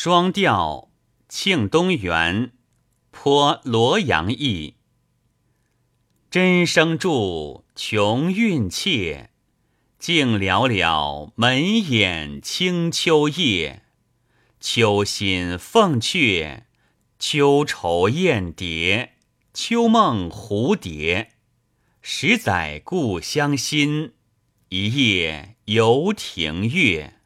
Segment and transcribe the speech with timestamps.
[0.00, 0.90] 双调
[1.28, 2.46] 《庆东园》
[3.10, 4.76] 颇罗阳意。
[6.30, 9.30] 真声住穷韵切，
[9.98, 13.82] 静寥寥门掩清秋夜。
[14.60, 16.68] 秋心凤雀，
[17.18, 19.14] 秋愁燕蝶，
[19.52, 21.32] 秋梦蝴蝶。
[22.00, 24.12] 十载故乡心，
[24.68, 27.17] 一夜游庭月。